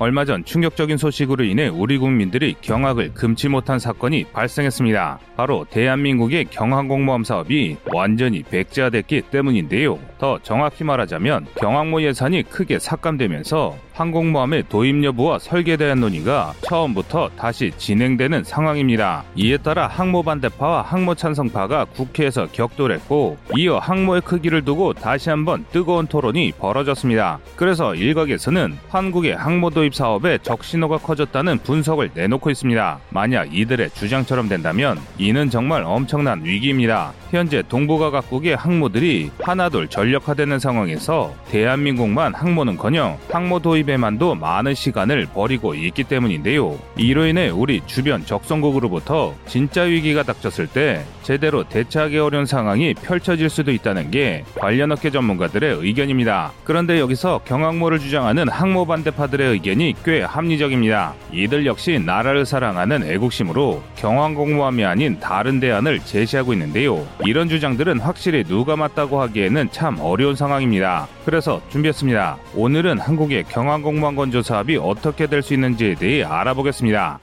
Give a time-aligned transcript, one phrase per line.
[0.00, 5.18] 얼마 전 충격적인 소식으로 인해 우리 국민들이 경악을 금치 못한 사건이 발생했습니다.
[5.36, 9.98] 바로 대한민국의 경항공모함 사업이 완전히 백지화됐기 때문인데요.
[10.18, 17.72] 더 정확히 말하자면 경항모 예산이 크게 삭감되면서 항공모함의 도입 여부와 설계에 대한 논의가 처음부터 다시
[17.76, 19.24] 진행되는 상황입니다.
[19.34, 26.06] 이에 따라 항모 반대파와 항모 찬성파가 국회에서 격돌했고 이어 항모의 크기를 두고 다시 한번 뜨거운
[26.06, 27.40] 토론이 벌어졌습니다.
[27.56, 33.00] 그래서 일각에서는 한국의 항모 도입 사업에 적신호가 커졌다는 분석을 내놓고 있습니다.
[33.10, 37.12] 만약 이들의 주장처럼 된다면 이는 정말 엄청난 위기입니다.
[37.32, 45.74] 현재 동북아 각국의 항모들이 하나둘 전력화되는 상황에서 대한민국만 항모는커녕 항모 도입 에만도 많은 시간을 버리고
[45.74, 46.78] 있기 때문인데요.
[46.96, 53.70] 이로 인해 우리 주변 적성국으로부터 진짜 위기가 닥쳤을 때 제대로 대처하기 어려운 상황이 펼쳐질 수도
[53.70, 56.52] 있다는 게 관련 업계 전문가들의 의견입니다.
[56.64, 61.14] 그런데 여기서 경항모를 주장하는 항모 반대파들의 의견이 꽤 합리적입니다.
[61.32, 67.06] 이들 역시 나라를 사랑하는 애국심으로 경항공모함이 아닌 다른 대안을 제시하고 있는데요.
[67.26, 71.08] 이런 주장들은 확실히 누가 맞다고 하기에는 참 어려운 상황입니다.
[71.24, 72.38] 그래서 준비했습니다.
[72.54, 77.20] 오늘은 한국의 경항 공모함 건조 사업이 어떻게 될 수 있는지에 대해 알아보겠습니다.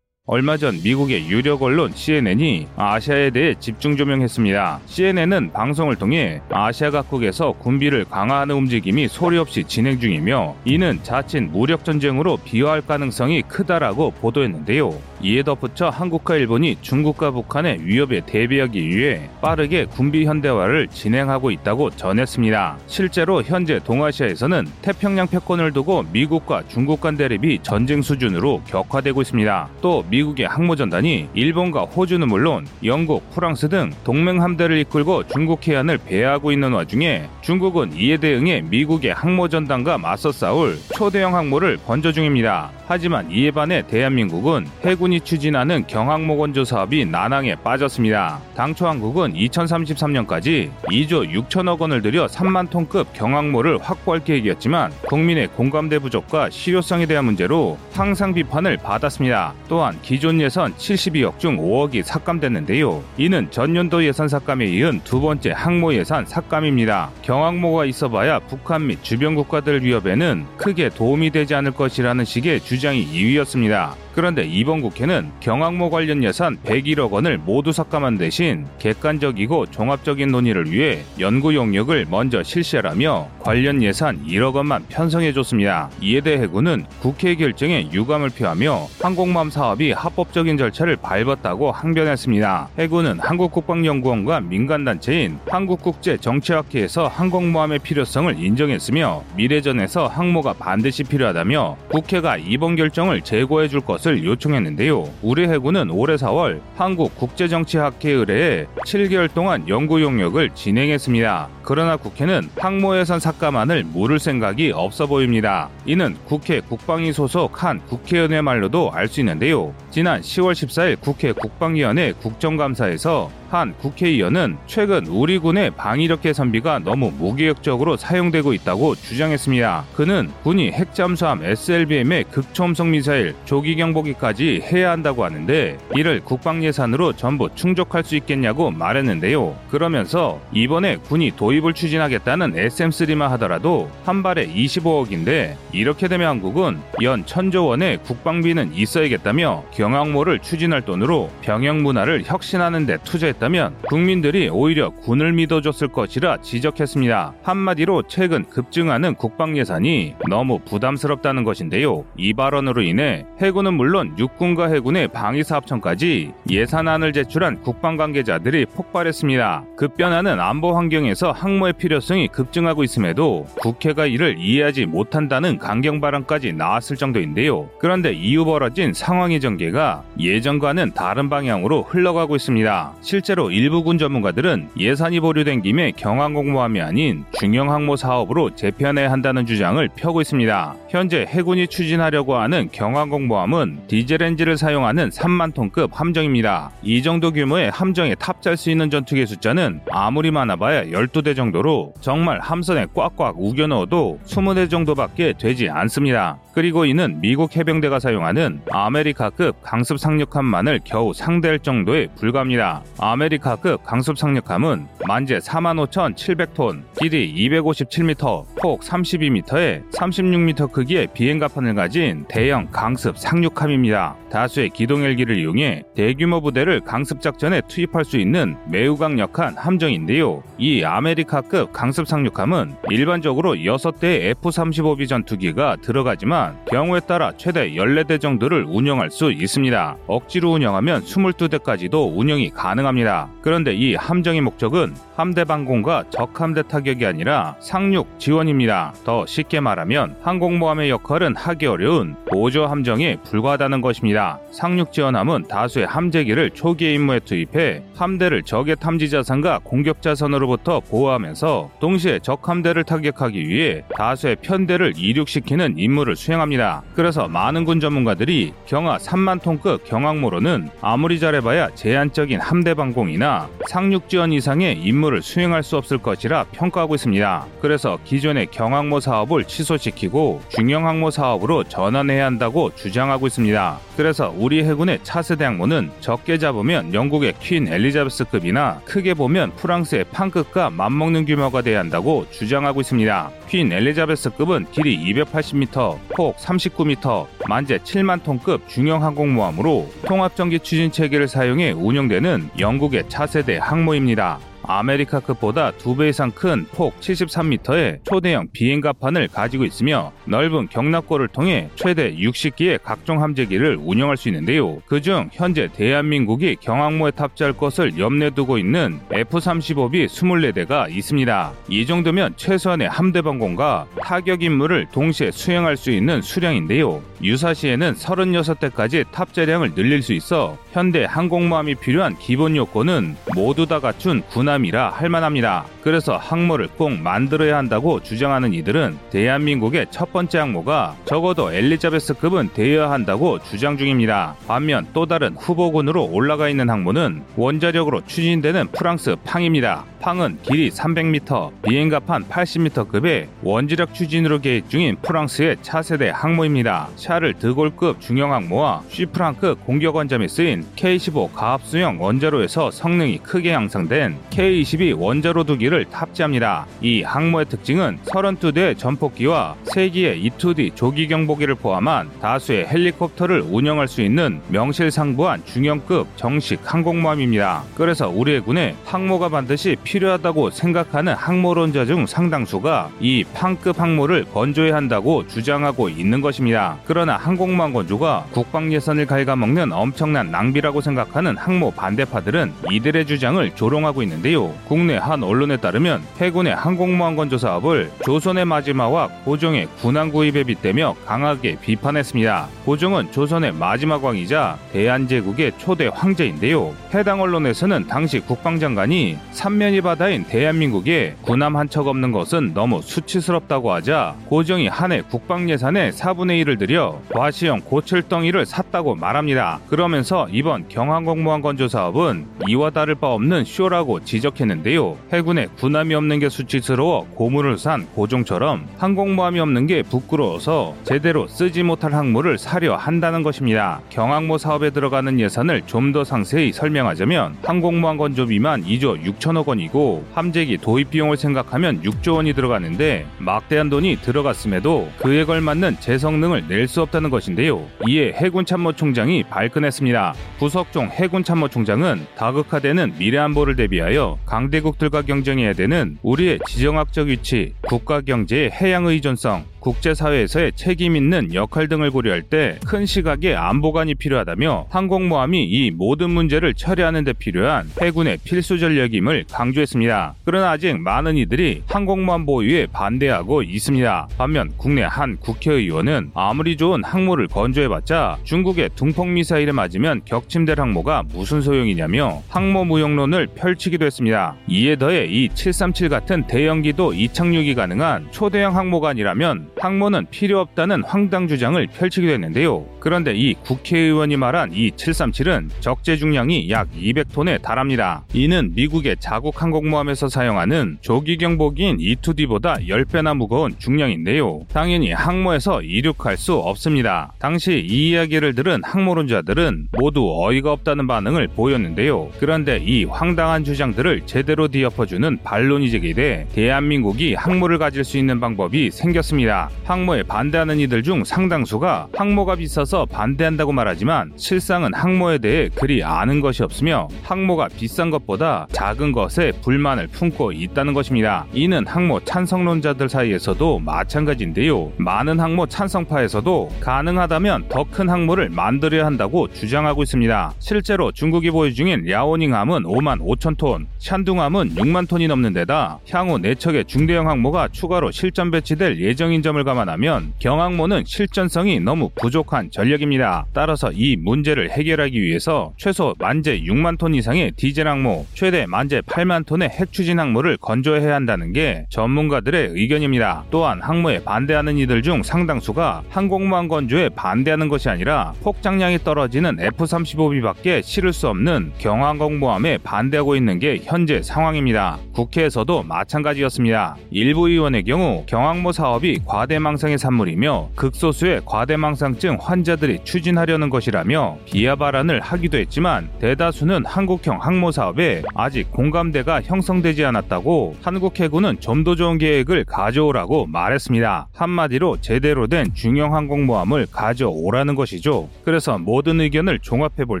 [0.32, 4.80] 얼마 전 미국의 유력 언론 CNN이 아시아에 대해 집중 조명했습니다.
[4.86, 11.84] CNN은 방송을 통해 아시아 각국에서 군비를 강화하는 움직임이 소리 없이 진행 중이며 이는 자칫 무력
[11.84, 14.98] 전쟁으로 비화할 가능성이 크다라고 보도했는데요.
[15.20, 22.78] 이에 덧붙여 한국과 일본이 중국과 북한의 위협에 대비하기 위해 빠르게 군비 현대화를 진행하고 있다고 전했습니다.
[22.86, 29.68] 실제로 현재 동아시아에서는 태평양 패권을 두고 미국과 중국 간 대립이 전쟁 수준으로 격화되고 있습니다.
[29.82, 35.98] 또 미 국의 항모전단이 일본과 호주는 물론 영국, 프랑스 등 동맹 함대를 이끌고 중국 해안을
[35.98, 42.70] 배회하고 있는 와중에 중국은 이에 대응해 미국의 항모전단과 맞서 싸울 초대형 항모를 건조 중입니다.
[42.86, 48.38] 하지만 이에 반해 대한민국은 해군이 추진하는 경항모 건조 사업이 난항에 빠졌습니다.
[48.54, 56.50] 당초 한국은 2033년까지 2조 6천억 원을 들여 3만 톤급 경항모를 확보할 계획이었지만 국민의 공감대 부족과
[56.50, 59.54] 실효성에 대한 문제로 항상 비판을 받았습니다.
[59.68, 63.02] 또한 기존 예산 72억 중 5억이 삭감됐는데요.
[63.16, 67.10] 이는 전년도 예산 삭감에 이은 두 번째 항모 예산 삭감입니다.
[67.22, 73.94] 경항모가 있어봐야 북한 및 주변 국가들 위협에는 크게 도움이 되지 않을 것이라는 식의 주장이 2위였습니다.
[74.14, 81.02] 그런데 이번 국회는 경항모 관련 예산 101억 원을 모두 삭감한 대신 객관적이고 종합적인 논의를 위해
[81.18, 85.90] 연구 용역을 먼저 실시하라며 관련 예산 1억 원만 편성해줬습니다.
[86.02, 92.68] 이에 대해 해군은 국회 결정에 유감을 표하며 항공모함 사업이 합법적인 절차를 밟았다고 항변했습니다.
[92.78, 103.68] 해군은 한국국방연구원과 민간단체인 한국국제정치학회에서 항공모함의 필요성을 인정했으며 미래전에서 항모가 반드시 필요하다며 국회가 이번 결정을 재고해
[103.68, 103.92] 줄 것.
[103.92, 105.08] 것을 요청했는데요.
[105.22, 111.48] 우리 해군은 올해 4월 한국국제정치학회 의뢰에 7개월 동안 연구 용역을 진행했습니다.
[111.62, 115.68] 그러나 국회는 항모 예산 삭감안을 물을 생각이 없어 보입니다.
[115.86, 119.74] 이는 국회 국방위 소속 한 국회의원의 말로도 알 수 있는데요.
[119.92, 127.98] 지난 10월 14일 국회 국방위원회 국정감사에서 한 국회의원은 최근 우리 군의 방위력 개선비가 너무 무계획적으로
[127.98, 129.84] 사용되고 있다고 주장했습니다.
[129.94, 137.50] 그는 군이 핵잠수함 SLBM의 극초음속 미사일 조기 경보기까지 해야 한다고 하는데 이를 국방 예산으로 전부
[137.54, 139.54] 충족할 수 있겠냐고 말했는데요.
[139.70, 147.66] 그러면서 이번에 군이 도입을 추진하겠다는 SM3만 하더라도 한 발에 25억인데 이렇게 되면 한국은 연 천조
[147.66, 153.41] 원의 국방비는 있어야겠다며 경항모를 추진할 돈으로 병역 문화를 혁신하는 데 투자했다.
[153.42, 157.34] 있었다면 국민들이 오히려 군을 믿어줬을 것이라 지적했습니다.
[157.42, 162.04] 한마디로 최근 급증하는 국방 예산이 너무 부담스럽다는 것인데요.
[162.16, 169.64] 이 발언으로 인해 해군은 물론 육군과 해군의 방위사업청까지 예산안을 제출한 국방 관계자들이 폭발했습니다.
[169.76, 177.68] 급변하는 안보 환경에서 항모의 필요성이 급증하고 있음에도 국회가 이를 이해하지 못한다는 강경 발언까지 나왔을 정도인데요.
[177.78, 182.92] 그런데 이후 벌어진 상황의 전개가 예전과는 다른 방향으로 흘러가고 있습니다.
[183.00, 189.88] 실제 실제로 일부 군 전문가들은 예산이 보류된 김에 경항공모함이 아닌 중형항모 사업으로 재편해야 한다는 주장을
[189.96, 190.74] 펴고 있습니다.
[190.90, 196.72] 현재 해군이 추진하려고 하는 경항공모함은 디젤 엔진을 사용하는 3만 톤급 함정입니다.
[196.82, 202.88] 이 정도 규모의 함정에 탑재할 수 있는 전투기 숫자는 아무리 많아봐야 12대 정도로 정말 함선에
[202.92, 206.36] 꽉꽉 우겨 넣어도 20대 정도밖에 되지 않습니다.
[206.54, 212.82] 그리고 이는 미국 해병대가 사용하는 아메리카급 강습 상륙함만을 겨우 상대할 정도에 불과합니다.
[212.98, 223.16] 아메리카급 강습 상륙함은 만재 45,700톤, 길이 257m, 폭 32m에 36m 크기의 비행갑판을 가진 대형 강습
[223.16, 224.16] 상륙함입니다.
[224.30, 230.42] 다수의 기동 헬기를 이용해 대규모 부대를 강습 작전에 투입할 수 있는 매우 강력한 함정인데요.
[230.58, 239.10] 이 아메리카급 강습 상륙함은 일반적으로 6대의 F-35B 전투기가 들어가지만 경우에 따라 최대 14대 정도를 운영할
[239.10, 239.96] 수 있습니다.
[240.06, 243.28] 억지로 운영하면 22대까지도 운영이 가능합니다.
[243.42, 248.94] 그런데 이 함정의 목적은 함대 방공과 적함대 타격이 아니라 상륙 지원입니다.
[249.04, 254.38] 더 쉽게 말하면 항공모함의 역할은 하기 어려운 보조 함정에 불과하다는 것입니다.
[254.52, 262.20] 상륙 지원함은 다수의 함재기를 초기의 임무에 투입해 함대를 적의 탐지 자산과 공격 자산으로부터 보호하면서 동시에
[262.20, 266.82] 적 함대를 타격하기 위해 다수의 편대를 이륙시키는 임무를 수행합니다.
[266.94, 274.32] 그래서 많은 군 전문가들이 경하 3만 톤급 경항모로는 아무리 잘해봐야 제한적인 함대 방공이나 상륙 지원
[274.32, 277.46] 이상의 임 무를 수행할 수 없을 것이라 평가하고 있습니다.
[277.60, 283.78] 그래서 기존의 경항모 사업을 취소시키고 중형 항모 사업으로 전환해야 한다고 주장하고 있습니다.
[283.96, 291.26] 그래서 우리 해군의 차세대 항모는 적게 잡으면 영국의 퀸 엘리자베스급이나 크게 보면 프랑스의 판급과 맞먹는
[291.26, 293.30] 규모가 돼야 한다고 주장하고 있습니다.
[293.48, 301.72] 퀸 엘리자베스급은 길이 280m, 폭 39m, 만재 7만 톤급 중형 항공모함으로 통합전기 추진 체계를 사용해
[301.72, 304.38] 운영되는 영국의 차세대 항모입니다.
[304.64, 312.80] 아메리카급보다 2배 이상 큰 폭 73m의 초대형 비행갑판을 가지고 있으며 넓은 경납고를 통해 최대 60기의
[312.82, 314.80] 각종 함재기를 운영할 수 있는데요.
[314.86, 321.52] 그중 현재 대한민국이 경항모에 탑재할 것을 염두에 두고 있는 F-35B 24대가 있습니다.
[321.68, 327.02] 이 정도면 최소한의 함대 방공과 타격 임무를 동시에 수행할 수 있는 수량인데요.
[327.22, 334.51] 유사시에는 36대까지 탑재량을 늘릴 수 있어 현대 항공모함이 필요한 기본 요건은 모두 다 갖춘 군함
[334.60, 335.64] 이라 할 만합니다.
[335.82, 343.38] 그래서 항모를 꼭 만들어야 한다고 주장하는 이들은 대한민국의 첫 번째 항모가 적어도 엘리자베스급은 되어야 한다고
[343.40, 344.36] 주장 중입니다.
[344.46, 349.84] 반면 또 다른 후보군으로 올라가 있는 항모는 원자력으로 추진되는 프랑스 팡입니다.
[350.00, 356.88] 팡은 길이 300m, 비행갑판 80m급의 원자력 추진으로 계획 중인 프랑스의 차세대 항모입니다.
[356.96, 364.98] 샤를 드골급 중형 항모와 쉬프랑크 공격 원잠에 쓰인 K-15 가압수형 원자로에서 성능이 크게 향상된 K-22
[364.98, 366.66] 원자로 두기를 탑재합니다.
[366.80, 374.40] 이 항모의 특징은 32대 전폭기와 3기의 E2D 조기 경보기를 포함한 다수의 헬리콥터를 운영할 수 있는
[374.48, 377.62] 명실상부한 중형급 정식 항공모함입니다.
[377.76, 385.24] 그래서 우리 해군에 항모가 반드시 필요하다고 생각하는 항모론자 중 상당수가 이 팡급 항모를 건조해야 한다고
[385.28, 386.78] 주장하고 있는 것입니다.
[386.84, 394.31] 그러나 항공모함 건조가 국방 예산을 갉아먹는 엄청난 낭비라고 생각하는 항모 반대파들은 이들의 주장을 조롱하고 있는데
[394.32, 394.52] 요.
[394.68, 400.96] 국내 한 언론에 따르면 해군의 항공모함 건 조 사업을 조선의 마지막과 고종의 군함 구입에 빗대며
[401.06, 402.48] 강하게 비판했습니다.
[402.64, 406.74] 고종은 조선의 마지막 왕이자 대한제국의 초대 황제인데요.
[406.94, 414.14] 해당 언론에서는 당시 국방장관이 삼면이 바다인 대한민국에 군함 한 척 없는 것은 너무 수치스럽다고 하자
[414.26, 419.60] 고종이 한해 국방 예산의 4분의 1을 들여 과시형 고철덩이를 샀다고 말합니다.
[419.68, 424.96] 그러면서 이번 경항공모함 건조 사업은 이와 다를 바 없는 쇼라고 지적 했는데요.
[425.12, 431.92] 해군에 군함이 없는 게 수치스러워 고물을 산 고종처럼 항공모함이 없는 게 부끄러워서 제대로 쓰지 못할
[431.94, 433.80] 항모를 사려 한다는 것입니다.
[433.90, 440.88] 경항모 사업에 들어가는 예산을 좀 더 상세히 설명하자면 항공모함 건조비만 2조 6천억 원이고 함재기 도입
[440.90, 447.66] 비용을 생각하면 6조 원이 들어가는데 막대한 돈이 들어갔음에도 그에 걸맞는 재성능을 낼 수 없다는 것인데요.
[447.88, 450.14] 이에 해군참모총장이 발끈했습니다.
[450.38, 458.86] 부석종 해군참모총장은 다극화되는 미래 안보를 대비하여 강대국들과 경쟁해야 되는 우리의 지정학적 위치, 국가 경제의 해양
[458.86, 466.10] 의존성, 국제사회에서의 책임 있는 역할 등을 고려할 때 큰 시각의 안보관이 필요하다며 항공모함이 이 모든
[466.10, 470.14] 문제를 처리하는 데 필요한 해군의 필수 전력임을 강조했습니다.
[470.24, 474.08] 그러나 아직 많은 이들이 항공모함 보유에 반대하고 있습니다.
[474.18, 481.40] 반면 국내 한 국회의원은 아무리 좋은 항모를 건조해봤자 중국의 둥펑 미사일에 맞으면 격침될 항모가 무슨
[481.40, 484.34] 소용이냐며 항모 무용론을 펼치기도 했습니다.
[484.48, 491.28] 이에 더해 이 737 같은 대형기도 이착륙이 가능한 초대형 항모가 아니라면 항모는 필요 없다는 황당
[491.28, 492.64] 주장을 펼치기도 했는데요.
[492.80, 498.02] 그런데 이 국회의원이 말한 이 737은 적재 중량이 약 200톤에 달합니다.
[498.14, 504.46] 이는 미국의 자국 항공모함에서 사용하는 조기 경보기인 E2D보다 10배나 무거운 중량인데요.
[504.52, 507.12] 당연히 항모에서 이륙할 수 없습니다.
[507.18, 512.10] 당시 이 이야기를 들은 항모론자들은 모두 어이가 없다는 반응을 보였는데요.
[512.18, 519.41] 그런데 이 황당한 주장들을 제대로 뒤엎어주는 반론이 제기돼 대한민국이 항모를 가질 수 있는 방법이 생겼습니다.
[519.64, 526.42] 항모에 반대하는 이들 중 상당수가 항모가 비싸서 반대한다고 말하지만 실상은 항모에 대해 그리 아는 것이
[526.42, 531.26] 없으며 항모가 비싼 것보다 작은 것에 불만을 품고 있다는 것입니다.
[531.32, 534.72] 이는 항모 찬성론자들 사이에서도 마찬가지인데요.
[534.76, 540.34] 많은 항모 찬성파에서도 가능하다면 더 큰 항모를 만들어야 한다고 주장하고 있습니다.
[540.38, 546.68] 실제로 중국이 보유 중인 랴오닝함은 5만 5천 톤, 샨둥함은 6만 톤이 넘는 데다 향후 4척의
[546.68, 553.26] 중대형 항모가 추가로 실전 배치될 예정인 점을 감안하면 경항모는 실전성이 너무 부족한 전력입니다.
[553.32, 559.24] 따라서 이 문제를 해결하기 위해서 최소 만재 6만 톤 이상의 디젤 항모, 최대 만재 8만
[559.26, 563.24] 톤의 핵 추진 항모를 건조해야 한다는 게 전문가들의 의견입니다.
[563.30, 570.92] 또한 항모에 반대하는 이들 중 상당수가 항공모함 건조에 반대하는 것이 아니라 폭장량이 떨어지는 F-35B밖에 실을
[570.92, 574.78] 수 없는 경항공모함에 반대하고 있는 게 현재 상황입니다.
[574.92, 576.76] 국회에서도 마찬가지였습니다.
[576.90, 585.00] 일부 의원의 경우 경항모 사업이 과 대망상의 산물이며 극소수의 과대망상증 환자들이 추진하려는 것이라며 비하 발언을
[585.00, 591.96] 하기도 했지만 대다수는 한국형 항모 사업에 아직 공감대가 형성되지 않았다고 한국 해군은 좀 더 좋은
[591.98, 594.08] 계획을 가져오라고 말했습니다.
[594.14, 598.08] 한마디로 제대로 된 중형 항공모함을 가져오라는 것이죠.
[598.24, 600.00] 그래서 모든 의견을 종합해 볼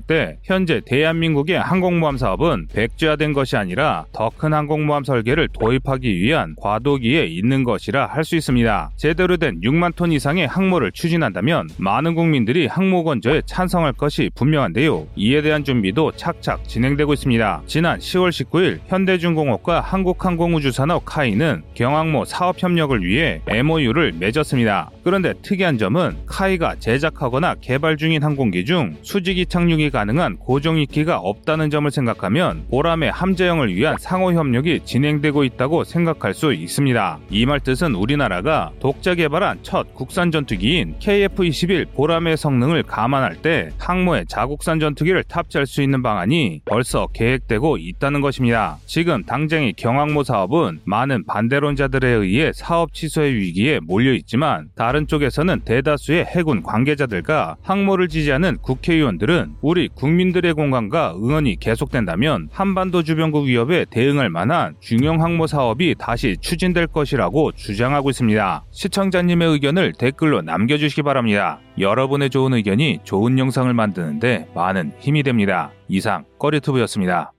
[0.00, 7.26] 때 현재 대한민국의 항공모함 사업은 백지화된 것이 아니라 더 큰 항공모함 설계를 도입하기 위한 과도기에
[7.26, 8.90] 있는 것이라 할 수 있습니다.
[8.96, 15.06] 제 대로 된 6만 톤 이상의 항모를 추진한다면 많은 국민들이 항모 건조에 찬성할 것이 분명한데요.
[15.16, 17.62] 이에 대한 준비도 착착 진행되고 있습니다.
[17.66, 24.90] 지난 10월 19일 현대중공업과 한국항공우주산업 카이는 경항모 사업 협력을 위해 MOU를 맺었습니다.
[25.04, 31.90] 그런데 특이한 점은 카이가 제작하거나 개발 중인 항공기 중 수직이 착륙이 가능한 고정익기가 없다는 점을
[31.90, 37.18] 생각하면 보람의 함재형을 위한 상호 협력이 진행되고 있다고 생각할 수 있습니다.
[37.30, 44.24] 이 말 뜻은 우리나라가 독자 개발한 첫 국산 전투기인 KF-21 보람의 성능을 감안할 때 항모에
[44.28, 48.78] 자국산 전투기를 탑재할 수 있는 방안이 벌써 계획되고 있다는 것입니다.
[48.86, 56.24] 지금 당장의 경항모 사업은 많은 반대론자들에 의해 사업 취소의 위기에 몰려 있지만 다른 쪽에서는 대다수의
[56.24, 64.74] 해군 관계자들과 항모를 지지하는 국회의원들은 우리 국민들의 공감과 응원이 계속된다면 한반도 주변국 위협에 대응할 만한
[64.80, 68.64] 중형 항모 사업이 다시 추진될 것이라고 주장하고 있습니다.
[68.70, 71.58] 시청자님의 의견을 댓글로 남겨주시기 바랍니다.
[71.78, 75.70] 여러분의 좋은 의견이 좋은 영상을 만드는데 많은 힘이 됩니다.
[75.88, 77.32] 이상 꺼리투브였습니다.